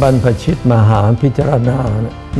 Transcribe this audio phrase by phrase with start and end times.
[0.00, 1.78] บรรพชิตมหาพิจารณา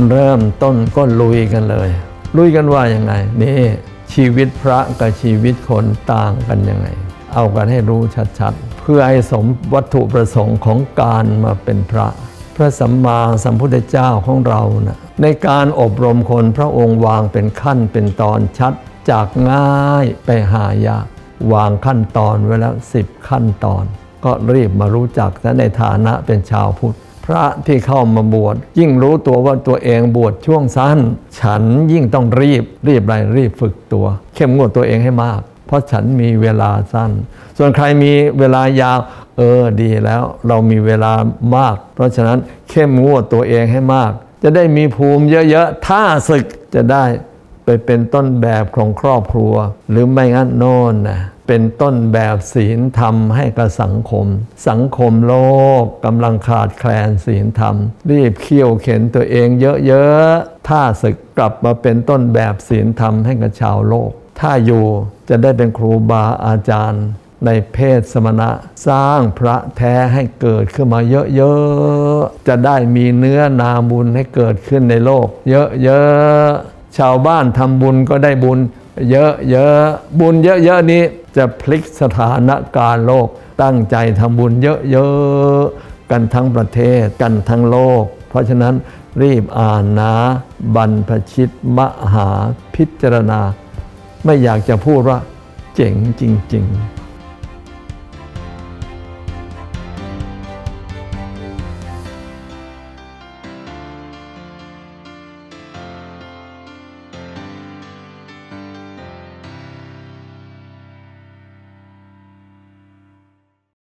[0.09, 1.89] เริ่มต้นก็ลุยกันเลย
[2.37, 3.13] ลุยกันว่ายังไง
[3.43, 3.61] นี่
[4.13, 6.87] ชีวิตพระกับชีวิตคนต่างกันยังไง
[7.33, 8.01] เอากันให้รู้
[8.39, 12.07] ชัดๆ เพื่อให้สมวัตถุประสงค์ของการมาเป็นพระ
[12.55, 18.73] พระสัมมาสัมพุทธเจ้าของเรานะในการอบรมคนพระองค์วางเป็นขั้นเป็นตอนชัด
[19.09, 21.05] จากง่ายไปหายาก
[21.53, 23.83] วางขั้นตอนไว้แล้วสิบขั้นตอน
[24.25, 30.99] ก็รีบมารู้จักและในฐานะเป็นชาวพุทธ พระที่เข้ามาบวชยิ่งรู้ตัวว่าตัวเองบวชช่วงสั้น
[31.39, 34.05] ฉันยิ่งต้องรีบรีบอะไรรีบฝึกตัว
[34.35, 37.11] เข้มงวดตัวเองให้มาก เพราะฉันมีเวลาสั้น
[37.57, 38.99] ส่วนใครมีเวลายาว
[39.37, 41.13] เออดีแล้ว เรามีเวลา
[41.55, 44.11] มาก เพราะฉะนั้นเข้มงวดตัวเองให้มาก
[44.43, 47.03] จะได้มีภูมิเยอะๆถ้าศึกจะได้
[47.65, 49.53] ไปเป็นต้นแบบของครอบครัว
[49.89, 54.25] หรือไม่งั้นโน่นนะเป็นต้นแบบศีลธรรมให้กับสังคม
[54.69, 55.35] สังคมโล
[55.81, 57.75] กกำลังขาดแคลนศีลธรรม
[58.11, 59.47] รีบเคี่ยวเข็นตัวเอง
[59.87, 64.85] เยอะๆถ้าศึกกลับมาเป็นต้นแบบศีลธรรมให้กับชาวโลก ถ้าอยู่
[65.29, 67.05] จะได้เป็นครูบาอาจารย์
[67.45, 68.49] ในเพศสมณะ
[68.87, 71.01] สร้างพระแท้ให้เกิดขึ้นมา
[71.35, 78.59] เยอะๆจะได้มีเนื้อนาบุญให้เกิดขึ้นในโลก เยอะๆ ชาวบ้านทำบุญก็ได้บุญ
[79.09, 81.03] เยอะๆบุญเยอะๆนี้
[81.37, 83.27] จะพลิกสถานการณ์โลก
[83.61, 84.51] ตั้งใจทำบุญ
[84.91, 88.73] เยอะๆกันทั้งประเทศกันทั้งโลก เพราะฉะนั้น
[89.21, 90.13] รีบอ่านนะ
[90.75, 91.79] บรรพชิตม
[92.13, 92.29] หา
[92.75, 93.39] พิจารณา
[94.25, 95.19] ไม่อยากจะพูดว่า
[95.75, 97.02] เจ๋งจริง ๆ